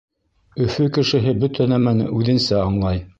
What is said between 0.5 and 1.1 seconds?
Өфө